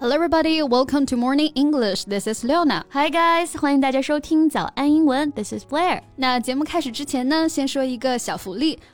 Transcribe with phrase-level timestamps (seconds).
[0.00, 0.62] Hello, everybody.
[0.62, 2.04] Welcome to Morning English.
[2.04, 2.84] This is Leona.
[2.90, 3.58] Hi, guys.
[3.58, 5.32] 欢迎大家收听早安英文。
[5.32, 6.02] This is Blair.
[6.16, 8.78] 那节目开始之前呢，先说一个小福利。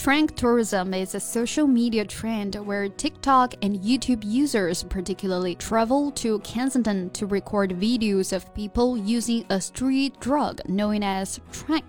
[0.00, 6.38] ！Trank tourism is a social media trend where TikTok and YouTube users particularly travel to
[6.40, 11.82] Kensington to record videos of people using a street drug known as trank.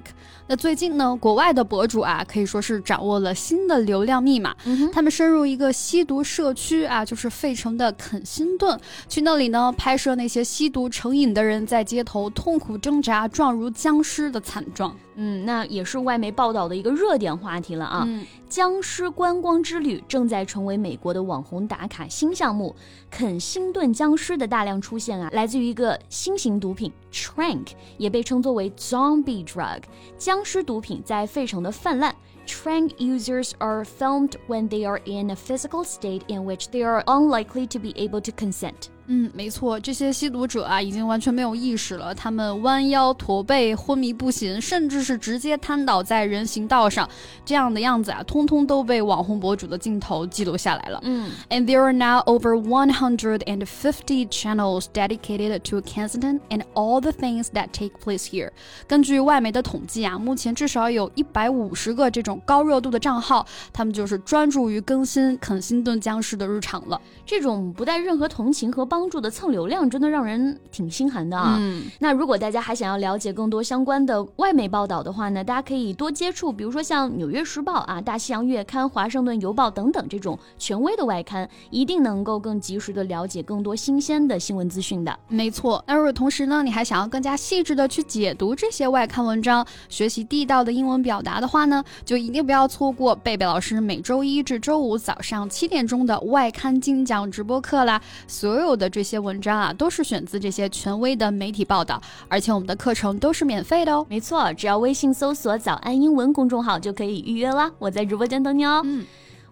[0.47, 4.55] 那最近呢，国外的博主啊，可以说是掌握了新的流量密码。
[4.63, 14.95] 嗯、他们深入一个吸毒社区啊，就是费城的肯辛顿，去那里呢拍摄那些吸毒成瘾的人在街头痛苦挣扎、状如僵尸的惨状。
[15.16, 18.04] 嗯，那也是外媒报道的一个热点话题了啊。
[18.06, 22.74] 嗯、僵尸观光之旅正在成为美国的网红打卡新项目。
[23.10, 27.68] 肯辛顿僵尸的大量出现啊，来自于一个新型毒品 trank，
[27.98, 29.82] 也被称作为 zombie drug。
[30.16, 32.14] 僵尸毒品在费城的泛滥。
[32.44, 37.68] Trank users are filmed when they are in a physical state in which they are unlikely
[37.68, 38.88] to be able to consent.
[39.06, 42.14] 嗯，没错，这些吸毒者啊，已经完全没有意识了。
[42.14, 47.08] 他们弯腰驼背、昏迷不醒，甚至是直接瘫倒在人行道上，
[47.44, 51.00] 这样的样子啊，通通都被网红博主的镜头记录下来了。
[51.02, 57.92] 嗯，And there are now over 150 channels dedicated to Kensington and all the things that take
[58.02, 58.50] place here。
[58.86, 67.00] 根据外媒的统计啊，目前至少有一百五十个这种高热度的账号，他们就是专注于更新肯辛顿僵尸的日常了。
[67.26, 71.56] 这种不带任何同情和帮助的蹭流量，真的让人挺心寒的啊。
[71.58, 85.18] 嗯，那如果大家还想要了解更多相关的外媒报道的话呢，大家可以多接触，比如说像《纽约时报》啊、《大西洋月刊》、《华盛顿邮报》等等这种权威的外刊，一定能够更及时的了解更多新鲜的新闻资讯的。
[85.26, 97.98] 没错，那如果同时呢，你还想要更加细致的去解读这些外刊文章，学习地道的英文表达的话呢，就一定不要错过贝贝老师每周一至周五早上七点钟的外刊精讲直播课啦。
[98.26, 104.06] 所有的这些文章啊，都是选自这些权威的媒体报道，而且我们的课程都是免费的哦。
[104.08, 107.70] 没错，只要微信搜索“早安英文”公众号就可以预约啦。
[107.78, 108.82] 我在直播间等你哦。
[108.84, 109.04] 嗯。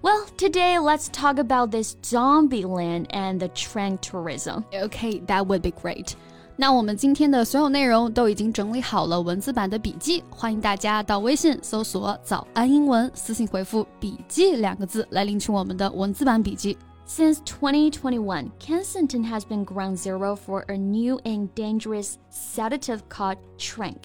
[0.03, 4.63] Well, today let's talk about this zombie land and the trank tourism.
[4.73, 6.13] Okay, that would be great.
[6.57, 16.79] 那我们今天的所有内容都已经整理好了文字版的笔记，欢迎大家到微信搜索“早安英文”，私信回复“笔记”两个字来领取我们的文字版笔记。
[17.11, 23.97] Since 2021, Kensington has been ground zero for a new and dangerous sedative called trank。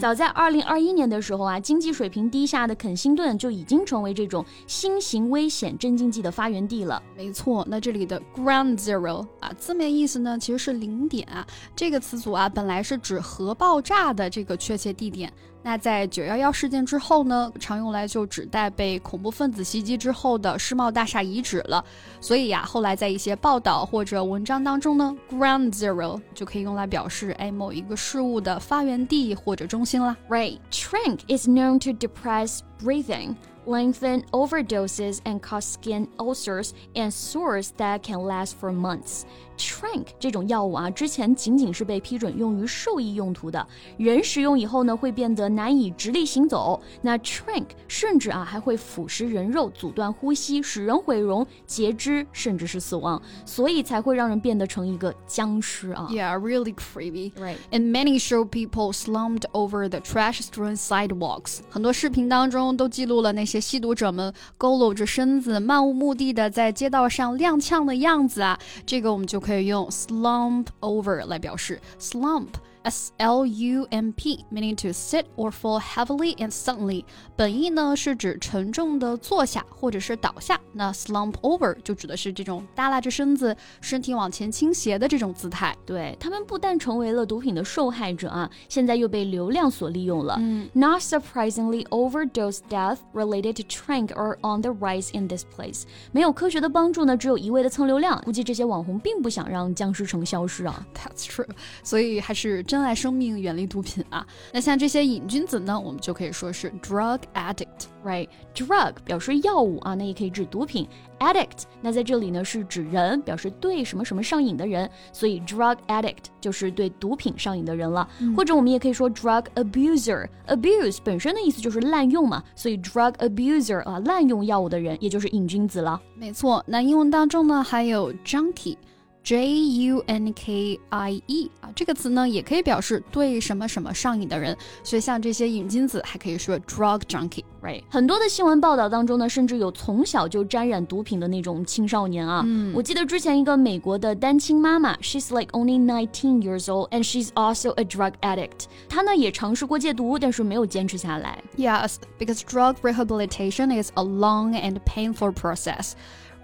[0.00, 7.02] 早在2021年的时候啊，经济水平低下的肯辛顿就已经成为这种新型危险镇静剂的发源地了。
[7.14, 11.46] 没错，那这里的 ground zero 啊，字面意思呢其实是零点啊。
[11.76, 15.30] 这个词组啊，本来是指核爆炸的这个确切地点。
[15.66, 21.82] 那在九幺幺事件之后呢，常用来就指代被恐怖分子袭击之后的世贸大厦遗址了。
[22.20, 30.15] 所以呀，后来在一些报道或者文章当中呢，ground zero 就可以用来表示哎某一个事物的发源地或者中心啦。
[30.29, 33.35] Right, trank is known to depress breathing.
[33.65, 39.23] lengthen overdoses and cause skin ulcers and sores that can last for months.
[39.57, 43.67] Trank 这种药物啊，之前仅仅是被批准用于兽医用途的，
[43.97, 46.81] 人食用以后呢，会变得难以直立行走。
[47.01, 56.07] 那 Trank 甚至啊还会腐蚀人肉，阻断呼吸，使人毁容、截肢，甚至是死亡，所以才会让人变得成一个僵尸啊。
[56.09, 57.33] Yeah, really creepy.
[57.33, 57.57] Right.
[57.71, 61.59] And many show people slumped over the trash-strewn sidewalks.
[61.69, 68.58] 很多视频当中都记录了那些 吸毒者们佝偻着身子、漫无目的的在街道上踉跄的样子啊。
[68.86, 72.48] 这个我们就可以用 slump over 来表示 slump。
[72.83, 77.03] S L U M P, meaning to sit or fall heavily and suddenly。
[77.35, 80.59] 本意呢是指沉重的坐下或者是倒下。
[80.71, 85.75] 那 slump over 就指的是这种耷拉着身子、身体往前倾斜的这种姿态。
[85.85, 90.37] 对他们不但成为了毒品的受害者啊，现在又被流量所利用了。
[90.39, 95.83] 嗯，Not surprisingly, overdose death related to trank are on the rise in this place。
[96.13, 98.21] 没有科学的帮助呢，只有一味的蹭流量。
[98.21, 100.87] 估计这些网红并不想让僵尸城消失啊。
[100.95, 101.49] That's true。
[101.83, 102.63] 所以还是。
[102.74, 104.26] 珍爱生命，远离毒品啊。
[104.52, 110.88] 那像这些瘾君子呢，我们就可以说是 drug addict，right？drug 表示药物啊，那也可以指毒品。
[111.20, 118.08] addict 那在这里呢是指人，表示对什么什么上瘾的人，所以 drug addict 就是对毒品上瘾的人了。
[118.18, 126.02] 嗯、或者我们也可以说 drug abuser，abuse 本身的意思就是滥用嘛，所以 drug abuser 啊，滥用药物的人，也就是瘾君子了。
[126.16, 128.76] 没错，那英文当中呢还有 junkie。
[129.23, 129.45] J
[129.85, 137.83] U N K I E 啊，这个词呢也可以表示对什么什么上瘾的人，所以像这些瘾君子还可以说 drug junkie，right？
[137.89, 142.41] 很多的新闻报道当中呢，甚至有从小就沾染毒品的那种青少年啊。
[142.45, 148.63] 嗯，我记得之前一个美国的单亲妈妈，she's like only nineteen years old and she's also a drug addict。
[148.87, 151.43] 她呢也尝试过戒毒，但是没有坚持下来。
[151.55, 155.91] Yes, because drug rehabilitation is a long and painful process.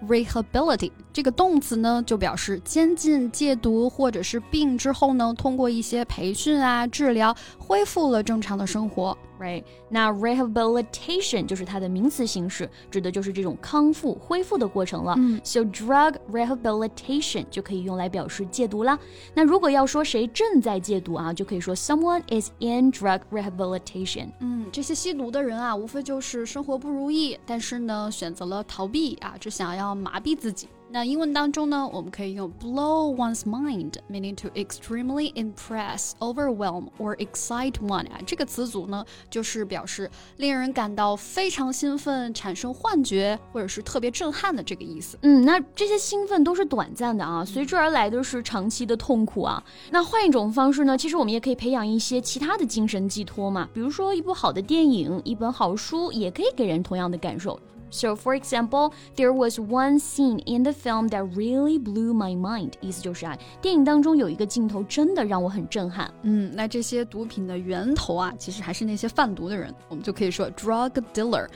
[0.07, 9.17] Rehability 这个动词呢，就表示监禁、戒毒或者是病之后呢，通过一些培训啊、治疗，恢复了正常的生活。
[9.41, 15.15] Right，那 rehabilitation 就是它的名词形式，指的就是这种康复、恢复的过程了。
[15.17, 18.99] 嗯，So drug rehabilitation 就可以用来表示戒毒啦。
[19.33, 24.27] 那如果要说谁正在戒毒啊，就可以说 someone is in drug rehabilitation。
[24.41, 30.67] 嗯，这些吸毒的人啊，无非就是生活不如意，但是呢，选择了逃避啊，只想要麻痹自己。
[30.93, 45.17] 那英文当中呢，我们可以用 blow one's mind，meaning to extremely impress, overwhelm or excite one 啊，这个词组呢，就是表示令人感到非常兴奋、产生幻觉或者是特别震撼的这个意思。
[45.21, 49.63] 嗯，那这些兴奋都是短暂的啊，随之而来的是长期的痛苦啊。
[49.91, 57.57] 那换一种方式呢，其实我们也可以培养一些其他的精神寄托嘛，比如说一部好的电影、一本好书，也可以给人同样的感受。
[57.91, 62.71] So, for example, there was one scene in the film that really blew my mind.
[62.79, 66.11] 意思就是啊，电影当中有一个镜头真的让我很震撼。
[66.23, 71.47] 嗯，那这些毒品的源头啊，其实还是那些贩毒的人，我们就可以说 drug dealer,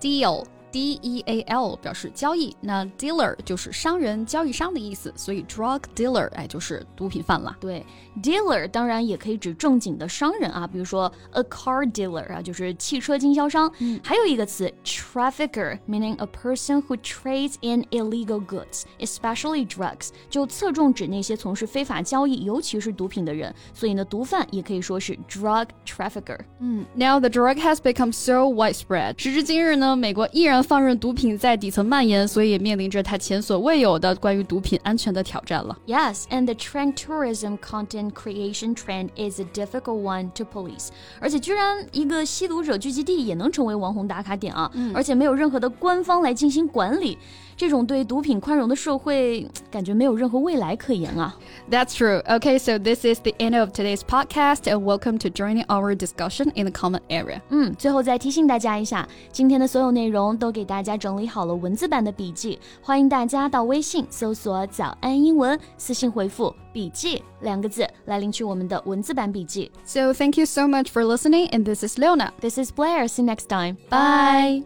[0.00, 0.44] deal。
[0.71, 7.55] D E A L 表示交易，那 dealer 就是商人、交易商的意思，所以 drug dealer 哎就是毒品贩了。
[7.59, 7.85] 对，
[8.23, 13.71] dealer 当然也可以指正经的商人啊，比如说 a car dealer 啊，就是汽车经销商。
[13.77, 23.53] 嗯，还有一个词 trafficker，meaning a person who trades in illegal goods，especially drugs，就侧重指那些从事非法交易，尤其是毒品的人。
[23.75, 26.39] 所以呢，毒贩也可以说是 drug trafficker。
[26.59, 30.56] 嗯，Now the drug has become so widespread，时至今日呢，美国依然。
[30.63, 35.77] 放任毒品在底层蔓延，所以也面临着它前所未有的关于毒品安全的挑战了。
[35.85, 40.89] Yes, and the trend tourism content creation trend is a difficult one to police。
[41.19, 44.71] 而且居然一个吸毒者聚集地也能成为网红打卡点啊！
[44.93, 47.17] 而且没有任何的官方来进行管理。
[47.55, 51.37] 这种对毒品宽容的社会，感觉没有任何未来可言啊。
[51.69, 52.19] That's true.
[52.23, 56.51] Okay, so this is the end of today's podcast, and welcome to joining our discussion
[56.55, 57.41] in the comment area.
[57.49, 69.71] 嗯，最后再提醒大家一下，今天的所有内容 都给大家整理好了文字版的笔记，欢迎大家到微信搜索“早安英文”，私信回复“笔记”两个字来领取我们的文字版笔记。
[69.83, 72.31] So thank you so much for listening, and this is Leona.
[72.39, 73.07] This is Blair.
[73.07, 73.77] See you next time.
[73.89, 74.63] Bye.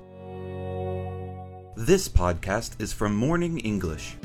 [1.75, 4.18] This podcast is from Morning English.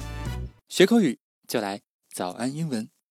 [0.68, 1.80] 学口语就来
[2.14, 2.92] 早安英文。